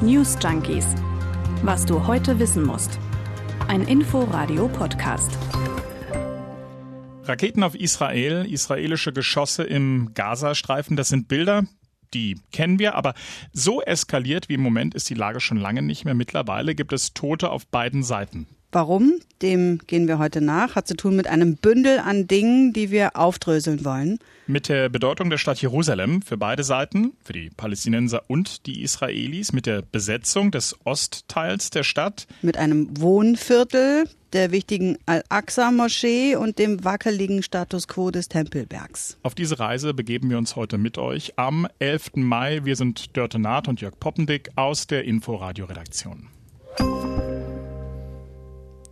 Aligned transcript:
News 0.00 0.36
Junkies. 0.42 0.86
Was 1.62 1.86
du 1.86 2.06
heute 2.06 2.38
wissen 2.38 2.64
musst. 2.64 2.98
Ein 3.68 3.82
Info-Radio-Podcast. 3.82 5.38
Raketen 7.24 7.62
auf 7.62 7.74
Israel, 7.74 8.44
israelische 8.44 9.12
Geschosse 9.12 9.62
im 9.62 10.12
Gazastreifen, 10.14 10.96
das 10.96 11.08
sind 11.08 11.28
Bilder, 11.28 11.64
die 12.14 12.40
kennen 12.50 12.78
wir, 12.78 12.94
aber 12.94 13.14
so 13.52 13.80
eskaliert 13.80 14.48
wie 14.48 14.54
im 14.54 14.62
Moment 14.62 14.94
ist 14.94 15.08
die 15.08 15.14
Lage 15.14 15.40
schon 15.40 15.56
lange 15.56 15.82
nicht 15.82 16.04
mehr. 16.04 16.14
Mittlerweile 16.14 16.74
gibt 16.74 16.92
es 16.92 17.14
Tote 17.14 17.50
auf 17.50 17.66
beiden 17.66 18.02
Seiten. 18.02 18.46
Warum? 18.74 19.20
Dem 19.42 19.80
gehen 19.86 20.08
wir 20.08 20.18
heute 20.18 20.40
nach. 20.40 20.76
Hat 20.76 20.88
zu 20.88 20.96
tun 20.96 21.14
mit 21.14 21.26
einem 21.26 21.56
Bündel 21.56 21.98
an 21.98 22.26
Dingen, 22.26 22.72
die 22.72 22.90
wir 22.90 23.16
aufdröseln 23.16 23.84
wollen. 23.84 24.18
Mit 24.46 24.70
der 24.70 24.88
Bedeutung 24.88 25.28
der 25.28 25.36
Stadt 25.36 25.60
Jerusalem 25.60 26.22
für 26.22 26.38
beide 26.38 26.64
Seiten, 26.64 27.12
für 27.22 27.34
die 27.34 27.50
Palästinenser 27.50 28.22
und 28.28 28.64
die 28.64 28.82
Israelis, 28.82 29.52
mit 29.52 29.66
der 29.66 29.82
Besetzung 29.82 30.50
des 30.50 30.74
Ostteils 30.84 31.68
der 31.68 31.82
Stadt. 31.82 32.26
Mit 32.40 32.56
einem 32.56 32.98
Wohnviertel, 32.98 34.04
der 34.32 34.52
wichtigen 34.52 34.96
Al-Aqsa-Moschee 35.04 36.36
und 36.36 36.58
dem 36.58 36.82
wackeligen 36.82 37.42
Status 37.42 37.86
quo 37.86 38.10
des 38.10 38.28
Tempelbergs. 38.28 39.18
Auf 39.22 39.34
diese 39.34 39.58
Reise 39.58 39.92
begeben 39.92 40.30
wir 40.30 40.38
uns 40.38 40.56
heute 40.56 40.78
mit 40.78 40.96
euch 40.96 41.38
am 41.38 41.68
11. 41.78 42.12
Mai. 42.14 42.64
Wir 42.64 42.76
sind 42.76 43.18
Dörte 43.18 43.38
Naht 43.38 43.68
und 43.68 43.82
Jörg 43.82 44.00
Poppendick 44.00 44.48
aus 44.56 44.86
der 44.86 45.04
Inforadio-Redaktion. 45.04 46.28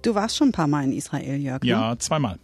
Du 0.02 0.14
warst 0.14 0.36
schon 0.36 0.48
ein 0.48 0.52
paar 0.52 0.66
Mal 0.66 0.84
in 0.84 0.92
Israel, 0.92 1.36
Jörg. 1.36 1.62
Ne? 1.62 1.68
Ja, 1.68 1.98
zweimal. 1.98 2.38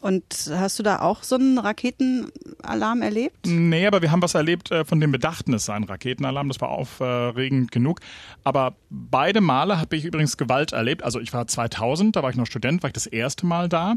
Und 0.00 0.24
hast 0.50 0.78
du 0.78 0.82
da 0.82 1.00
auch 1.00 1.22
so 1.22 1.34
einen 1.34 1.58
Raketenalarm 1.58 3.02
erlebt? 3.02 3.46
Nee, 3.46 3.86
aber 3.86 4.00
wir 4.00 4.10
haben 4.10 4.22
was 4.22 4.34
erlebt, 4.34 4.70
äh, 4.70 4.86
von 4.86 4.98
dem 4.98 5.12
bedachten 5.12 5.52
es 5.52 5.66
sei 5.66 5.74
ein 5.74 5.84
Raketenalarm. 5.84 6.48
Das 6.48 6.60
war 6.62 6.70
aufregend 6.70 7.70
genug. 7.70 8.00
Aber 8.42 8.76
beide 8.88 9.42
Male 9.42 9.78
habe 9.78 9.94
ich 9.96 10.06
übrigens 10.06 10.38
Gewalt 10.38 10.72
erlebt. 10.72 11.02
Also 11.02 11.20
ich 11.20 11.34
war 11.34 11.46
2000, 11.46 12.16
da 12.16 12.22
war 12.22 12.30
ich 12.30 12.36
noch 12.36 12.46
Student, 12.46 12.82
war 12.82 12.88
ich 12.88 12.94
das 12.94 13.06
erste 13.06 13.44
Mal 13.44 13.68
da. 13.68 13.96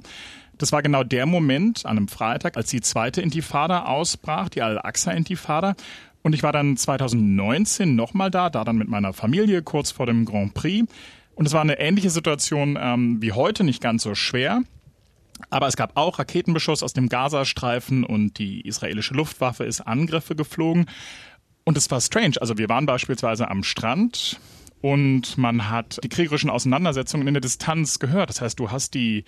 Das 0.57 0.73
war 0.73 0.81
genau 0.81 1.03
der 1.03 1.25
Moment 1.25 1.85
an 1.85 1.97
einem 1.97 2.07
Freitag, 2.09 2.57
als 2.57 2.69
die 2.69 2.81
zweite 2.81 3.21
Intifada 3.21 3.85
ausbrach, 3.85 4.49
die 4.49 4.61
Al-Aqsa-Intifada. 4.61 5.75
Und 6.21 6.33
ich 6.33 6.43
war 6.43 6.51
dann 6.51 6.75
2019 6.75 7.95
nochmal 7.95 8.29
da, 8.29 8.49
da 8.49 8.63
dann 8.63 8.77
mit 8.77 8.89
meiner 8.89 9.13
Familie 9.13 9.61
kurz 9.61 9.91
vor 9.91 10.05
dem 10.05 10.25
Grand 10.25 10.53
Prix. 10.53 10.89
Und 11.35 11.45
es 11.47 11.53
war 11.53 11.61
eine 11.61 11.79
ähnliche 11.79 12.09
Situation 12.09 12.77
ähm, 12.79 13.21
wie 13.21 13.31
heute, 13.31 13.63
nicht 13.63 13.81
ganz 13.81 14.03
so 14.03 14.15
schwer. 14.15 14.61
Aber 15.49 15.67
es 15.67 15.75
gab 15.75 15.97
auch 15.97 16.19
Raketenbeschuss 16.19 16.83
aus 16.83 16.93
dem 16.93 17.09
Gazastreifen 17.09 18.03
und 18.03 18.37
die 18.37 18.61
israelische 18.61 19.13
Luftwaffe 19.13 19.63
ist 19.63 19.81
Angriffe 19.81 20.35
geflogen. 20.35 20.85
Und 21.63 21.77
es 21.77 21.89
war 21.91 22.01
strange. 22.01 22.35
Also 22.39 22.57
wir 22.57 22.69
waren 22.69 22.85
beispielsweise 22.85 23.49
am 23.49 23.63
Strand 23.63 24.39
und 24.81 25.37
man 25.37 25.69
hat 25.69 25.99
die 26.03 26.09
kriegerischen 26.09 26.49
Auseinandersetzungen 26.49 27.27
in 27.27 27.33
der 27.33 27.41
Distanz 27.41 27.99
gehört. 27.99 28.29
Das 28.29 28.41
heißt, 28.41 28.59
du 28.59 28.71
hast 28.71 28.93
die 28.93 29.23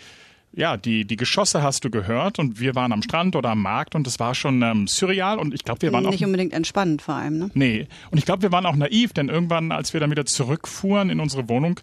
ja, 0.55 0.77
die, 0.77 1.05
die 1.05 1.17
Geschosse 1.17 1.61
hast 1.61 1.83
du 1.83 1.89
gehört 1.89 2.39
und 2.39 2.59
wir 2.59 2.75
waren 2.75 2.93
am 2.93 3.01
Strand 3.01 3.35
oder 3.35 3.49
am 3.49 3.61
Markt 3.61 3.93
und 3.93 4.07
es 4.07 4.19
war 4.19 4.33
schon 4.35 4.61
ähm, 4.61 4.87
surreal 4.87 5.37
und 5.37 5.53
ich 5.53 5.63
glaube, 5.63 5.81
wir 5.81 5.91
waren 5.91 6.03
Nicht 6.03 6.07
auch. 6.07 6.13
Nicht 6.13 6.25
unbedingt 6.25 6.53
entspannend 6.53 7.01
vor 7.01 7.15
allem, 7.15 7.37
ne? 7.37 7.51
Nee. 7.53 7.87
Und 8.09 8.17
ich 8.17 8.25
glaube, 8.25 8.41
wir 8.41 8.51
waren 8.51 8.65
auch 8.65 8.75
naiv, 8.75 9.11
denn 9.11 9.27
irgendwann, 9.27 9.71
als 9.71 9.93
wir 9.93 9.99
dann 9.99 10.11
wieder 10.11 10.25
zurückfuhren 10.25 11.09
in 11.09 11.19
unsere 11.19 11.49
Wohnung, 11.49 11.79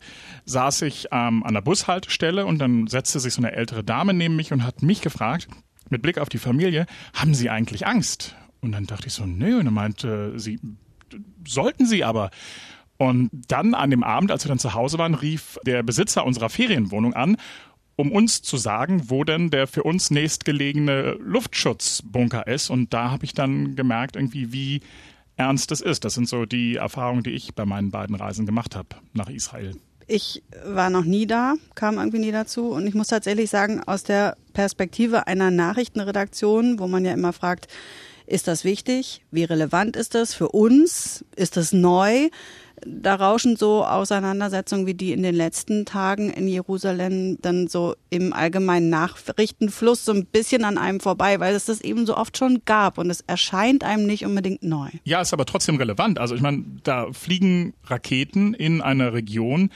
saß 0.47 0.83
ich 0.83 1.09
ähm, 1.13 1.43
an 1.45 1.53
der 1.53 1.61
Bushaltestelle 1.61 2.47
und 2.47 2.59
dann 2.59 2.87
setzte 2.87 3.21
sich 3.21 3.35
so 3.35 3.43
eine 3.43 3.53
ältere 3.53 3.85
Dame 3.85 4.15
neben 4.15 4.37
mich 4.37 4.53
und 4.53 4.65
hat 4.65 4.83
mich 4.83 5.03
gefragt, 5.03 5.49
mit 5.91 6.01
Blick 6.01 6.19
auf 6.19 6.31
die 6.31 6.39
Familie, 6.39 6.87
haben 7.13 7.35
Sie 7.35 7.51
eigentlich 7.51 7.87
Angst? 7.87 8.35
Und 8.61 8.73
dann 8.73 8.87
dachte 8.87 9.09
ich 9.09 9.13
so, 9.13 9.27
nö, 9.27 9.59
und 9.59 9.67
er 9.67 9.73
meinte, 9.73 10.39
Sie, 10.39 10.59
sollten 11.47 11.85
Sie 11.85 12.05
aber. 12.05 12.31
Und 12.97 13.31
dann 13.49 13.75
an 13.75 13.91
dem 13.91 14.05
Abend, 14.05 14.31
als 14.31 14.45
wir 14.45 14.49
dann 14.49 14.61
zu 14.61 14.75
Hause 14.75 14.97
waren, 14.97 15.15
rief 15.15 15.59
der 15.67 15.83
Besitzer 15.83 16.25
unserer 16.25 16.49
Ferienwohnung 16.49 17.15
an 17.15 17.37
um 18.03 18.11
uns 18.11 18.43
zu 18.43 18.57
sagen, 18.57 19.05
wo 19.11 19.23
denn 19.23 19.51
der 19.51 19.69
für 19.69 19.85
uns 19.85 20.11
nächstgelegene 20.11 21.13
Luftschutzbunker 21.21 22.49
ist. 22.49 22.69
Und 22.69 22.93
da 22.93 23.13
habe 23.13 23.25
ich 23.25 23.33
dann 23.33 23.77
gemerkt, 23.77 24.17
irgendwie, 24.17 24.53
wie 24.53 24.81
ernst 25.37 25.71
es 25.71 25.81
ist. 25.81 26.05
Das 26.05 26.15
sind 26.15 26.29
so 26.29 26.45
die 26.45 26.75
Erfahrungen, 26.75 27.23
die 27.23 27.31
ich 27.31 27.55
bei 27.55 27.65
meinen 27.65 27.93
beiden 27.93 28.17
Reisen 28.17 28.45
gemacht 28.45 28.75
habe 28.75 28.89
nach 29.13 29.31
Israel. 29.31 29.77
Ich 30.09 30.43
war 30.67 30.91
noch 30.91 31.05
nie 31.05 31.29
da, 31.29 31.55
kam 31.77 31.99
irgendwie 31.99 32.19
nie 32.19 32.33
dazu. 32.33 32.71
Und 32.71 32.89
ich 32.89 32.95
muss 32.95 33.07
tatsächlich 33.07 33.51
sagen, 33.51 33.81
aus 33.85 34.03
der 34.03 34.37
Perspektive 34.53 35.29
einer 35.29 35.53
Nachrichtenredaktion, 35.53 36.81
wo 36.81 36.89
man 36.89 37.05
ja 37.05 37.13
immer 37.13 37.33
fragt, 37.33 37.69
ist 38.27 38.49
das 38.49 38.65
wichtig? 38.65 39.23
Wie 39.31 39.45
relevant 39.45 39.95
ist 39.95 40.17
das 40.17 40.35
für 40.35 40.49
uns? 40.49 41.25
Ist 41.37 41.57
das 41.57 41.73
neu? 41.73 42.31
Da 42.87 43.15
rauschen 43.15 43.57
so 43.57 43.85
Auseinandersetzungen 43.85 44.87
wie 44.87 44.95
die 44.95 45.13
in 45.13 45.23
den 45.23 45.35
letzten 45.35 45.85
Tagen 45.85 46.31
in 46.31 46.49
Jerusalem 46.49 47.39
dann 47.41 47.69
so 47.69 47.95
im 48.11 48.33
allgemeinen 48.33 48.91
Nachrichtenfluss 48.91 50.05
so 50.05 50.13
ein 50.13 50.27
bisschen 50.27 50.65
an 50.65 50.79
einem 50.79 51.01
vorbei, 51.01 51.41
weil 51.41 51.55
es 51.55 51.67
das 51.67 51.81
eben 51.81 52.07
so 52.07 52.17
oft 52.17 52.37
schon 52.37 52.63
gab 52.65 52.99
und 52.99 53.11
es 53.11 53.21
erscheint 53.23 53.85
einem 53.85 54.07
nicht 54.07 54.25
unbedingt 54.25 54.63
neu. 54.63 54.89
Ja, 55.05 55.21
ist 55.21 55.33
aber 55.33 55.47
trotzdem 55.47 55.77
relevant. 55.77 56.19
Also 56.19 56.35
ich 56.35 56.41
meine, 56.41 56.65
da 56.83 57.13
fliegen 57.13 57.75
Raketen 57.85 58.55
in 58.55 58.81
einer 58.81 59.13
Region, 59.13 59.71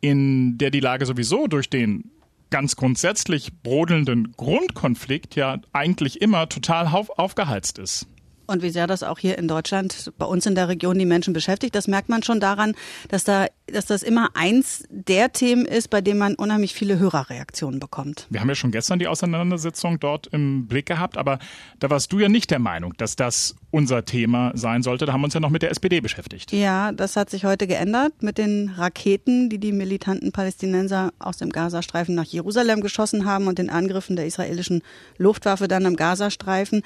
in 0.00 0.58
der 0.58 0.70
die 0.70 0.80
Lage 0.80 1.06
sowieso 1.06 1.46
durch 1.46 1.68
den 1.68 2.10
ganz 2.50 2.76
grundsätzlich 2.76 3.52
brodelnden 3.62 4.32
Grundkonflikt 4.36 5.34
ja 5.34 5.58
eigentlich 5.72 6.20
immer 6.20 6.48
total 6.48 6.86
aufgeheizt 6.86 7.78
ist. 7.78 8.06
Und 8.46 8.62
wie 8.62 8.70
sehr 8.70 8.86
das 8.86 9.02
auch 9.02 9.18
hier 9.18 9.38
in 9.38 9.48
Deutschland, 9.48 10.12
bei 10.18 10.26
uns 10.26 10.46
in 10.46 10.54
der 10.54 10.68
Region, 10.68 10.98
die 10.98 11.06
Menschen 11.06 11.32
beschäftigt, 11.32 11.74
das 11.74 11.88
merkt 11.88 12.08
man 12.08 12.22
schon 12.22 12.40
daran, 12.40 12.74
dass 13.08 13.24
da, 13.24 13.46
dass 13.66 13.86
das 13.86 14.02
immer 14.02 14.30
eins 14.34 14.84
der 14.90 15.32
Themen 15.32 15.66
ist, 15.66 15.88
bei 15.88 16.00
dem 16.00 16.18
man 16.18 16.34
unheimlich 16.34 16.74
viele 16.74 16.98
Hörerreaktionen 16.98 17.80
bekommt. 17.80 18.26
Wir 18.30 18.40
haben 18.40 18.48
ja 18.48 18.54
schon 18.54 18.70
gestern 18.70 18.98
die 18.98 19.08
Auseinandersetzung 19.08 19.98
dort 20.00 20.26
im 20.28 20.66
Blick 20.66 20.86
gehabt, 20.86 21.18
aber 21.18 21.38
da 21.78 21.90
warst 21.90 22.12
du 22.12 22.18
ja 22.18 22.28
nicht 22.28 22.50
der 22.50 22.58
Meinung, 22.58 22.94
dass 22.96 23.16
das 23.16 23.56
unser 23.70 24.04
Thema 24.04 24.52
sein 24.54 24.82
sollte. 24.82 25.04
Da 25.06 25.12
haben 25.12 25.20
wir 25.20 25.26
uns 25.26 25.34
ja 25.34 25.40
noch 25.40 25.50
mit 25.50 25.62
der 25.62 25.70
SPD 25.70 26.00
beschäftigt. 26.00 26.52
Ja, 26.52 26.92
das 26.92 27.16
hat 27.16 27.28
sich 27.28 27.44
heute 27.44 27.66
geändert 27.66 28.22
mit 28.22 28.38
den 28.38 28.70
Raketen, 28.70 29.50
die 29.50 29.58
die 29.58 29.72
militanten 29.72 30.32
Palästinenser 30.32 31.12
aus 31.18 31.36
dem 31.36 31.50
Gazastreifen 31.50 32.14
nach 32.14 32.24
Jerusalem 32.24 32.80
geschossen 32.80 33.26
haben 33.26 33.48
und 33.48 33.58
den 33.58 33.68
Angriffen 33.68 34.16
der 34.16 34.26
israelischen 34.26 34.82
Luftwaffe 35.18 35.68
dann 35.68 35.84
im 35.84 35.96
Gazastreifen 35.96 36.82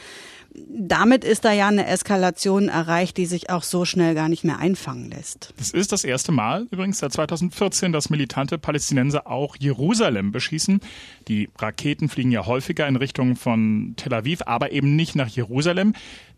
damit 0.55 1.25
ist 1.25 1.45
da 1.45 1.53
ja 1.53 1.69
eine 1.69 1.87
Eskalation 1.87 2.69
erreicht, 2.69 3.17
die 3.17 3.27
sich 3.27 3.51
auch 3.51 3.63
so 3.63 3.85
schnell 3.85 4.15
gar 4.15 4.29
nicht 4.29 4.45
mehr 4.45 4.59
einfangen 4.59 5.11
lässt. 5.11 5.55
Das 5.57 5.71
ist 5.71 5.93
das 5.93 6.05
erste 6.05 6.33
Mal 6.33 6.67
übrigens 6.71 6.99
seit 6.99 7.13
2014, 7.13 7.93
dass 7.93 8.11
militante 8.11 8.59
Palästinenser 8.59 9.27
auch 9.27 9.57
Jerusalem 9.59 10.33
beschießen. 10.33 10.81
Die 11.29 11.49
Raketen 11.59 12.09
fliegen 12.09 12.33
ja 12.33 12.47
häufiger 12.47 12.87
in 12.89 12.97
Richtung 12.97 13.37
von 13.37 13.95
Tel 13.97 14.15
Aviv, 14.15 14.43
aber 14.47 14.73
eben 14.73 14.97
nicht 14.97 15.15
nach 15.15 15.29
Jerusalem, 15.29 15.95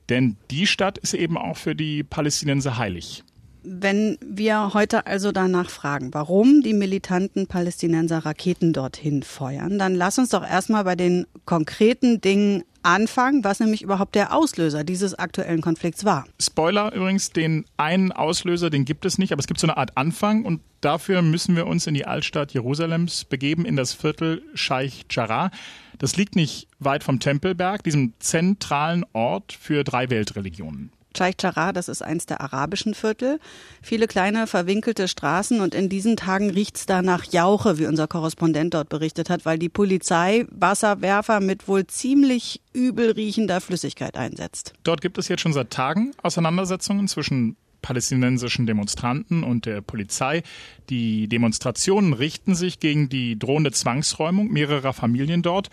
denn 0.08 0.36
die 0.50 0.66
Stadt 0.66 0.98
ist 0.98 1.14
eben 1.14 1.38
auch 1.38 1.56
für 1.56 1.74
die 1.74 2.02
Palästinenser 2.02 2.76
heilig. 2.76 3.24
Wenn 3.64 4.18
wir 4.24 4.74
heute 4.74 5.06
also 5.06 5.30
danach 5.30 5.70
fragen, 5.70 6.12
warum 6.12 6.62
die 6.62 6.74
militanten 6.74 7.46
Palästinenser 7.46 8.18
Raketen 8.18 8.72
dorthin 8.72 9.22
feuern, 9.22 9.78
dann 9.78 9.94
lass 9.94 10.18
uns 10.18 10.30
doch 10.30 10.42
erstmal 10.42 10.84
bei 10.84 10.96
den 10.96 11.26
konkreten 11.44 12.20
Dingen 12.20 12.64
anfangen, 12.82 13.44
was 13.44 13.60
nämlich 13.60 13.82
überhaupt 13.82 14.14
der 14.14 14.34
Auslöser 14.34 14.84
dieses 14.84 15.14
aktuellen 15.14 15.60
Konflikts 15.60 16.04
war. 16.04 16.26
Spoiler 16.40 16.92
übrigens, 16.92 17.30
den 17.30 17.64
einen 17.76 18.12
Auslöser, 18.12 18.70
den 18.70 18.84
gibt 18.84 19.04
es 19.04 19.18
nicht, 19.18 19.32
aber 19.32 19.40
es 19.40 19.46
gibt 19.46 19.60
so 19.60 19.66
eine 19.66 19.76
Art 19.76 19.96
Anfang 19.96 20.44
und 20.44 20.60
dafür 20.80 21.22
müssen 21.22 21.56
wir 21.56 21.66
uns 21.66 21.86
in 21.86 21.94
die 21.94 22.06
Altstadt 22.06 22.52
Jerusalems 22.52 23.24
begeben, 23.24 23.64
in 23.64 23.76
das 23.76 23.92
Viertel 23.92 24.42
Scheich 24.54 25.06
Jarrah. 25.10 25.50
Das 25.98 26.16
liegt 26.16 26.34
nicht 26.34 26.66
weit 26.80 27.04
vom 27.04 27.20
Tempelberg, 27.20 27.84
diesem 27.84 28.14
zentralen 28.18 29.04
Ort 29.12 29.52
für 29.52 29.84
drei 29.84 30.10
Weltreligionen. 30.10 30.90
Scheich 31.16 31.34
Jarrah, 31.40 31.72
das 31.72 31.88
ist 31.88 32.02
eins 32.02 32.26
der 32.26 32.40
arabischen 32.40 32.94
Viertel. 32.94 33.38
Viele 33.82 34.06
kleine 34.06 34.46
verwinkelte 34.46 35.08
Straßen 35.08 35.60
und 35.60 35.74
in 35.74 35.88
diesen 35.88 36.16
Tagen 36.16 36.50
riecht's 36.50 36.86
da 36.86 37.02
nach 37.02 37.24
Jauche, 37.24 37.78
wie 37.78 37.86
unser 37.86 38.06
Korrespondent 38.08 38.74
dort 38.74 38.88
berichtet 38.88 39.30
hat, 39.30 39.44
weil 39.44 39.58
die 39.58 39.68
Polizei 39.68 40.46
Wasserwerfer 40.50 41.40
mit 41.40 41.68
wohl 41.68 41.86
ziemlich 41.86 42.60
übel 42.72 43.12
riechender 43.12 43.60
Flüssigkeit 43.60 44.16
einsetzt. 44.16 44.72
Dort 44.84 45.00
gibt 45.00 45.18
es 45.18 45.28
jetzt 45.28 45.40
schon 45.40 45.52
seit 45.52 45.70
Tagen 45.70 46.12
Auseinandersetzungen 46.22 47.08
zwischen 47.08 47.56
palästinensischen 47.82 48.66
Demonstranten 48.66 49.42
und 49.44 49.66
der 49.66 49.82
Polizei. 49.82 50.42
Die 50.88 51.28
Demonstrationen 51.28 52.14
richten 52.14 52.54
sich 52.54 52.80
gegen 52.80 53.08
die 53.08 53.38
drohende 53.38 53.72
Zwangsräumung 53.72 54.50
mehrerer 54.50 54.92
Familien 54.92 55.42
dort 55.42 55.68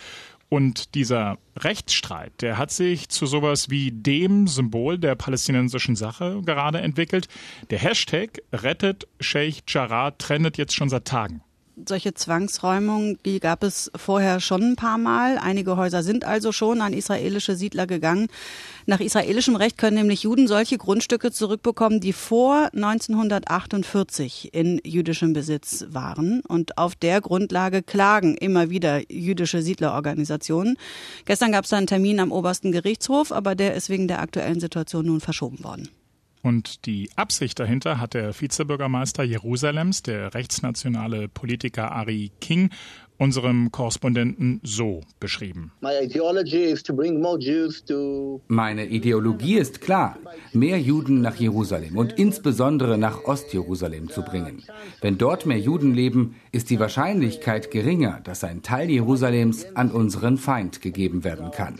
und 0.49 0.95
dieser 0.95 1.37
Rechtsstreit, 1.55 2.41
der 2.41 2.57
hat 2.57 2.71
sich 2.71 3.09
zu 3.09 3.27
sowas 3.27 3.69
wie 3.69 3.91
dem 3.91 4.47
Symbol 4.47 4.97
der 4.97 5.15
palästinensischen 5.15 5.95
Sache 5.95 6.41
gerade 6.43 6.79
entwickelt. 6.81 7.27
Der 7.69 7.79
Hashtag 7.79 8.41
rettet 8.51 9.07
Sheikh 9.19 9.61
Jarrah 9.67 10.11
trendet 10.11 10.57
jetzt 10.57 10.75
schon 10.75 10.89
seit 10.89 11.05
Tagen. 11.05 11.41
Solche 11.87 12.13
Zwangsräumungen, 12.13 13.17
die 13.25 13.39
gab 13.39 13.63
es 13.63 13.91
vorher 13.95 14.39
schon 14.39 14.71
ein 14.71 14.75
paar 14.75 14.97
Mal. 14.97 15.37
Einige 15.37 15.77
Häuser 15.77 16.03
sind 16.03 16.25
also 16.25 16.51
schon 16.51 16.81
an 16.81 16.93
israelische 16.93 17.55
Siedler 17.55 17.87
gegangen. 17.87 18.27
Nach 18.85 18.99
israelischem 18.99 19.55
Recht 19.55 19.77
können 19.77 19.97
nämlich 19.97 20.23
Juden 20.23 20.47
solche 20.47 20.77
Grundstücke 20.77 21.31
zurückbekommen, 21.31 21.99
die 21.99 22.13
vor 22.13 22.69
1948 22.73 24.53
in 24.53 24.81
jüdischem 24.83 25.33
Besitz 25.33 25.85
waren. 25.89 26.41
Und 26.41 26.77
auf 26.77 26.95
der 26.95 27.21
Grundlage 27.21 27.83
klagen 27.83 28.35
immer 28.35 28.69
wieder 28.69 29.11
jüdische 29.11 29.61
Siedlerorganisationen. 29.61 30.77
Gestern 31.25 31.51
gab 31.51 31.65
es 31.65 31.69
da 31.69 31.77
einen 31.77 31.87
Termin 31.87 32.19
am 32.19 32.31
obersten 32.31 32.71
Gerichtshof, 32.71 33.31
aber 33.31 33.55
der 33.55 33.75
ist 33.75 33.89
wegen 33.89 34.07
der 34.07 34.21
aktuellen 34.21 34.59
Situation 34.59 35.05
nun 35.05 35.21
verschoben 35.21 35.63
worden. 35.63 35.89
Und 36.41 36.85
die 36.85 37.09
Absicht 37.15 37.59
dahinter 37.59 37.99
hat 37.99 38.13
der 38.13 38.39
Vizebürgermeister 38.39 39.23
Jerusalems, 39.23 40.03
der 40.03 40.33
rechtsnationale 40.33 41.27
Politiker 41.27 41.91
Ari 41.91 42.31
King, 42.39 42.69
unserem 43.19 43.71
Korrespondenten 43.71 44.61
so 44.63 45.01
beschrieben. 45.19 45.71
Meine 45.81 46.03
Ideologie 48.85 49.57
ist 49.57 49.81
klar, 49.81 50.17
mehr 50.53 50.79
Juden 50.79 51.21
nach 51.21 51.35
Jerusalem 51.35 51.97
und 51.97 52.13
insbesondere 52.13 52.97
nach 52.97 53.25
Ostjerusalem 53.25 54.09
zu 54.09 54.23
bringen. 54.23 54.63
Wenn 55.01 55.17
dort 55.17 55.45
mehr 55.45 55.59
Juden 55.59 55.93
leben, 55.93 56.35
ist 56.51 56.69
die 56.69 56.79
Wahrscheinlichkeit 56.79 57.71
geringer, 57.71 58.21
dass 58.23 58.43
ein 58.43 58.63
Teil 58.63 58.89
Jerusalems 58.89 59.67
an 59.75 59.91
unseren 59.91 60.37
Feind 60.37 60.81
gegeben 60.81 61.23
werden 61.25 61.51
kann. 61.51 61.75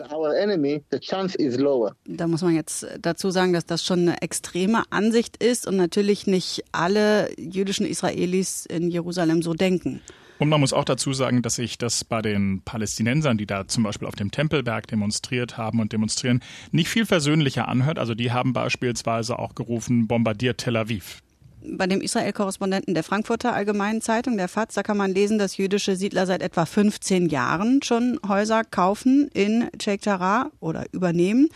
Da 2.06 2.28
muss 2.28 2.42
man 2.42 2.56
jetzt 2.56 2.88
dazu 3.02 3.32
sagen, 3.32 3.54
dass 3.54 3.66
das 3.66 3.86
schon 3.86 4.00
eine 4.00 4.22
extreme 4.22 4.84
Ansicht 4.90 5.42
ist 5.42 5.66
und 5.66 5.78
natürlich 5.78 6.28
nicht 6.28 6.66
alle 6.74 7.30
jüdischen 7.38 7.86
Israelis 7.86 8.66
in 8.66 8.92
Jerusalem 8.92 9.42
so 9.42 9.54
denken. 9.54 10.02
Und 10.40 10.50
man 10.50 10.62
muss 10.62 10.74
auch 10.74 10.86
dazu 10.86 11.14
sagen, 11.14 11.42
dass 11.42 11.56
sich 11.56 11.78
das 11.78 12.04
bei 12.06 12.22
den 12.22 12.62
Palästinensern, 12.64 13.38
die 13.38 13.46
da 13.46 13.68
zum 13.68 13.84
Beispiel 13.84 14.08
auf 14.08 14.16
dem 14.16 14.32
Tempelberg 14.32 14.88
demonstriert 14.88 15.58
haben 15.58 15.80
und 15.82 15.92
demonstrieren, 15.92 16.42
nicht 16.72 16.90
viel 16.90 17.06
versöhnlicher 17.06 17.68
anhört. 17.68 18.00
Also 18.00 18.16
die 18.16 18.32
haben 18.32 18.54
beispielsweise 18.54 19.38
auch 19.38 19.54
gerufen, 19.54 20.08
bombardiert 20.08 20.60
Tel 20.60 20.78
Aviv 20.78 21.22
bei 21.62 21.88
dem 21.88 22.02
Israel-Korrespondenten 22.02 22.94
der 22.94 23.04
Frankfurter 23.04 23.54
Allgemeinen 23.54 24.02
Zeitung, 24.02 24.38
der 24.38 24.48
FAZ, 24.48 24.76
da 24.76 24.84
kann 24.84 24.98
man 24.98 25.14
lesen, 25.14 25.38
dass 25.38 25.58
jüdische 25.58 25.96
Siedler 25.96 26.26
seit 26.26 26.42
etwa 26.42 26.66
15 26.66 27.28
Jahren 27.28 27.82
schon 27.84 28.20
Häuser 28.28 28.64
kaufen 28.64 29.30
in 29.34 29.70
Sheikh 29.82 30.06
Jarrah 30.06 30.52
oder 30.60 30.86
übernehmen. 30.92 31.50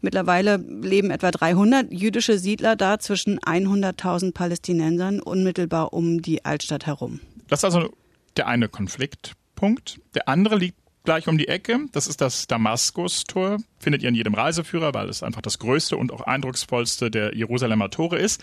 Mittlerweile 0.00 0.56
leben 0.56 1.10
etwa 1.10 1.30
300 1.30 1.92
jüdische 1.92 2.38
Siedler 2.38 2.76
da 2.76 2.98
zwischen 2.98 3.38
100.000 3.40 4.32
Palästinensern 4.32 5.20
unmittelbar 5.20 5.92
um 5.92 6.20
die 6.20 6.44
Altstadt 6.44 6.86
herum. 6.86 7.20
Das 7.48 7.60
ist 7.60 7.64
also 7.64 7.90
der 8.36 8.46
eine 8.46 8.68
Konfliktpunkt. 8.68 10.00
Der 10.14 10.28
andere 10.28 10.56
liegt 10.56 10.78
gleich 11.06 11.28
um 11.28 11.38
die 11.38 11.48
Ecke. 11.48 11.86
Das 11.92 12.06
ist 12.06 12.20
das 12.20 12.46
Damaskus-Tor. 12.46 13.58
Findet 13.78 14.02
ihr 14.02 14.10
in 14.10 14.14
jedem 14.14 14.34
Reiseführer, 14.34 14.92
weil 14.92 15.08
es 15.08 15.22
einfach 15.22 15.40
das 15.40 15.58
größte 15.58 15.96
und 15.96 16.12
auch 16.12 16.20
eindrucksvollste 16.20 17.10
der 17.10 17.34
Jerusalemer 17.34 17.88
Tore 17.88 18.18
ist. 18.18 18.42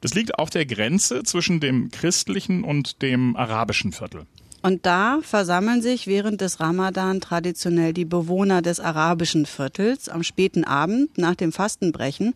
Das 0.00 0.14
liegt 0.14 0.38
auf 0.38 0.48
der 0.48 0.64
Grenze 0.64 1.24
zwischen 1.24 1.60
dem 1.60 1.90
christlichen 1.90 2.64
und 2.64 3.02
dem 3.02 3.36
arabischen 3.36 3.92
Viertel. 3.92 4.26
Und 4.64 4.86
da 4.86 5.18
versammeln 5.20 5.82
sich 5.82 6.06
während 6.06 6.40
des 6.40 6.58
Ramadan 6.58 7.20
traditionell 7.20 7.92
die 7.92 8.06
Bewohner 8.06 8.62
des 8.62 8.80
arabischen 8.80 9.44
Viertels 9.44 10.08
am 10.08 10.22
späten 10.22 10.64
Abend 10.64 11.18
nach 11.18 11.34
dem 11.34 11.52
Fastenbrechen. 11.52 12.32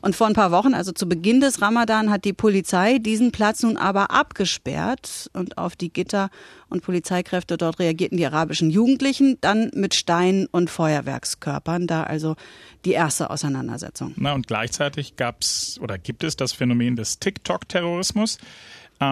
Und 0.00 0.14
vor 0.14 0.28
ein 0.28 0.34
paar 0.34 0.52
Wochen, 0.52 0.72
also 0.72 0.92
zu 0.92 1.08
Beginn 1.08 1.40
des 1.40 1.60
Ramadan, 1.60 2.10
hat 2.10 2.24
die 2.24 2.32
Polizei 2.32 2.98
diesen 2.98 3.32
Platz 3.32 3.64
nun 3.64 3.76
aber 3.76 4.12
abgesperrt 4.12 5.28
und 5.32 5.58
auf 5.58 5.74
die 5.74 5.92
Gitter 5.92 6.30
und 6.68 6.84
Polizeikräfte 6.84 7.56
dort 7.56 7.80
reagierten 7.80 8.18
die 8.18 8.26
arabischen 8.26 8.70
Jugendlichen 8.70 9.38
dann 9.40 9.72
mit 9.74 9.94
Steinen 9.94 10.46
und 10.46 10.70
Feuerwerkskörpern. 10.70 11.88
Da 11.88 12.04
also 12.04 12.36
die 12.84 12.92
erste 12.92 13.30
Auseinandersetzung. 13.30 14.12
Na 14.14 14.32
und 14.34 14.46
gleichzeitig 14.46 15.16
gab's 15.16 15.80
oder 15.82 15.98
gibt 15.98 16.22
es 16.22 16.36
das 16.36 16.52
Phänomen 16.52 16.94
des 16.94 17.18
TikTok-Terrorismus 17.18 18.38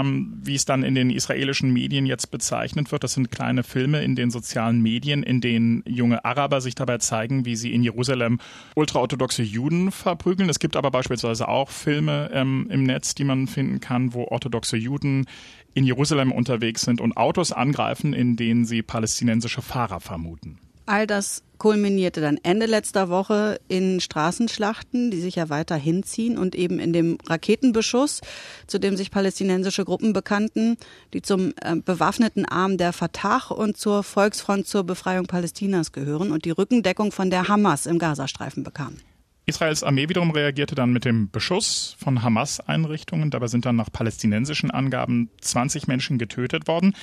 ähm, 0.00 0.38
wie 0.42 0.54
es 0.54 0.64
dann 0.64 0.82
in 0.82 0.94
den 0.94 1.10
israelischen 1.10 1.72
Medien 1.72 2.06
jetzt 2.06 2.30
bezeichnet 2.30 2.92
wird. 2.92 3.04
Das 3.04 3.14
sind 3.14 3.30
kleine 3.30 3.62
Filme 3.62 4.02
in 4.02 4.14
den 4.14 4.30
sozialen 4.30 4.80
Medien, 4.80 5.22
in 5.22 5.40
denen 5.40 5.82
junge 5.86 6.24
Araber 6.24 6.60
sich 6.60 6.74
dabei 6.74 6.98
zeigen, 6.98 7.44
wie 7.44 7.56
sie 7.56 7.72
in 7.72 7.82
Jerusalem 7.82 8.40
ultraorthodoxe 8.74 9.42
Juden 9.42 9.90
verprügeln. 9.90 10.48
Es 10.48 10.58
gibt 10.58 10.76
aber 10.76 10.90
beispielsweise 10.90 11.48
auch 11.48 11.70
Filme 11.70 12.30
ähm, 12.32 12.66
im 12.70 12.84
Netz, 12.84 13.14
die 13.14 13.24
man 13.24 13.46
finden 13.46 13.80
kann, 13.80 14.14
wo 14.14 14.24
orthodoxe 14.24 14.76
Juden 14.76 15.26
in 15.74 15.84
Jerusalem 15.84 16.32
unterwegs 16.32 16.82
sind 16.82 17.00
und 17.00 17.16
Autos 17.16 17.52
angreifen, 17.52 18.12
in 18.12 18.36
denen 18.36 18.64
sie 18.64 18.82
palästinensische 18.82 19.62
Fahrer 19.62 20.00
vermuten. 20.00 20.58
All 20.92 21.06
das 21.06 21.42
kulminierte 21.56 22.20
dann 22.20 22.36
Ende 22.42 22.66
letzter 22.66 23.08
Woche 23.08 23.58
in 23.66 23.98
Straßenschlachten, 23.98 25.10
die 25.10 25.22
sich 25.22 25.36
ja 25.36 25.48
weiter 25.48 25.74
hinziehen 25.74 26.36
und 26.36 26.54
eben 26.54 26.78
in 26.78 26.92
dem 26.92 27.16
Raketenbeschuss, 27.26 28.20
zu 28.66 28.78
dem 28.78 28.98
sich 28.98 29.10
palästinensische 29.10 29.86
Gruppen 29.86 30.12
bekannten, 30.12 30.76
die 31.14 31.22
zum 31.22 31.54
äh, 31.62 31.76
bewaffneten 31.76 32.44
Arm 32.44 32.76
der 32.76 32.92
Fatah 32.92 33.54
und 33.54 33.78
zur 33.78 34.02
Volksfront 34.02 34.66
zur 34.66 34.84
Befreiung 34.84 35.24
Palästinas 35.24 35.92
gehören 35.92 36.30
und 36.30 36.44
die 36.44 36.50
Rückendeckung 36.50 37.10
von 37.10 37.30
der 37.30 37.48
Hamas 37.48 37.86
im 37.86 37.98
Gazastreifen 37.98 38.62
bekamen. 38.62 39.00
Israels 39.46 39.82
Armee 39.82 40.10
wiederum 40.10 40.30
reagierte 40.30 40.74
dann 40.74 40.92
mit 40.92 41.06
dem 41.06 41.30
Beschuss 41.30 41.96
von 41.98 42.22
Hamas-Einrichtungen. 42.22 43.30
Dabei 43.30 43.48
sind 43.48 43.64
dann 43.64 43.76
nach 43.76 43.90
palästinensischen 43.90 44.70
Angaben 44.70 45.30
20 45.40 45.88
Menschen 45.88 46.18
getötet 46.18 46.68
worden. 46.68 46.94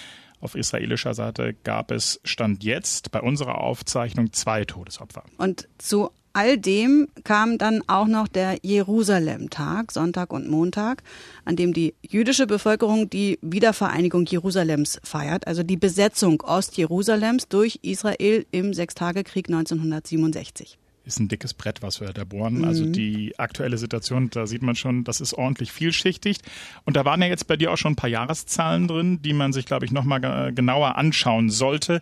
Auf 0.42 0.56
israelischer 0.56 1.14
Seite 1.14 1.56
gab 1.64 1.92
es 1.92 2.20
Stand 2.24 2.64
jetzt 2.64 3.12
bei 3.12 3.22
unserer 3.22 3.60
Aufzeichnung 3.60 4.32
zwei 4.32 4.66
Todesopfer. 4.66 5.24
Und 5.38 5.68
zu 5.78 6.10
all 6.34 6.58
dem 6.58 7.08
kam 7.24 7.58
dann 7.58 7.82
auch 7.88 8.08
noch 8.08 8.28
der 8.28 8.60
Jerusalem-Tag, 8.62 9.92
Sonntag 9.92 10.32
und 10.32 10.50
Montag, 10.50 11.04
an 11.44 11.56
dem 11.56 11.74
die 11.74 11.96
jüdische 12.02 12.48
Bevölkerung 12.48 13.10
die 13.10 13.40
Wiedervereinigung 13.42 14.26
Jerusalems 14.26 15.00
feiert, 15.04 15.48
also 15.48 15.64
die 15.64 15.78
Besetzung 15.78 16.42
Ostjerusalems 16.42 17.48
durch 17.48 17.80
Israel 17.82 18.46
im 18.52 18.74
Sechstagekrieg 18.74 19.50
1967 19.50 20.78
ist 21.10 21.20
ein 21.20 21.28
dickes 21.28 21.54
Brett, 21.54 21.82
was 21.82 22.00
wir 22.00 22.14
da 22.14 22.24
bohren. 22.24 22.64
Also 22.64 22.84
mhm. 22.84 22.90
Also 22.90 22.94
die 22.94 23.38
aktuelle 23.38 23.78
Situation, 23.78 24.30
da 24.30 24.48
sieht 24.48 24.62
man 24.62 24.76
schon, 24.76 25.04
das 25.04 25.20
ist 25.20 25.34
ordentlich 25.34 25.72
vielschichtig. 25.72 26.38
Und 26.86 26.96
da 26.96 27.04
waren 27.04 27.22
ja 27.22 27.28
jetzt 27.28 27.48
bei 27.48 27.58
dir 27.58 27.74
auch 27.74 27.78
schon 27.78 27.94
ein 27.94 27.98
paar 27.98 28.10
Jahreszahlen 28.10 28.88
drin, 28.88 29.22
die 29.22 29.34
man 29.34 29.52
sich, 29.52 29.66
glaube 29.66 29.86
ich, 29.86 29.92
nochmal 29.92 30.54
genauer 30.54 30.96
anschauen 30.96 31.50
sollte, 31.50 32.00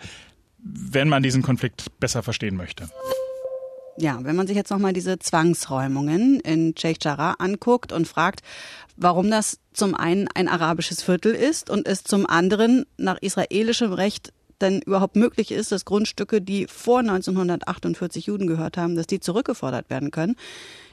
wenn 0.60 1.10
man 1.10 1.24
diesen 1.24 1.42
Konflikt 1.42 2.00
besser 2.00 2.22
verstehen 2.22 2.56
möchte. 2.56 2.90
Ja, 4.00 4.20
wenn 4.22 4.36
man 4.36 4.46
sich 4.46 4.56
jetzt 4.56 4.70
nochmal 4.70 4.94
diese 4.94 5.18
Zwangsräumungen 5.18 6.40
in 6.42 6.76
Sheikh 6.78 7.00
Jarrah 7.02 7.36
anguckt 7.40 7.92
und 7.92 8.08
fragt, 8.08 8.42
warum 8.96 9.32
das 9.32 9.60
zum 9.74 9.96
einen 9.96 10.28
ein 10.36 10.48
arabisches 10.48 11.02
Viertel 11.02 11.34
ist 11.34 11.72
und 11.72 11.88
es 11.88 12.04
zum 12.04 12.28
anderen 12.28 12.86
nach 12.98 13.18
israelischem 13.20 13.94
Recht 13.94 14.34
denn 14.62 14.82
überhaupt 14.82 15.16
möglich 15.16 15.52
ist, 15.52 15.72
dass 15.72 15.86
Grundstücke, 15.86 16.42
die 16.42 16.68
vor 16.68 17.00
1948 17.00 18.26
Juden 18.26 18.48
gehört 18.48 18.78
haben, 18.78 18.96
dass 18.96 19.08
die 19.08 19.20
zurückgefordert 19.20 19.90
werden 19.90 20.12
können, 20.12 20.36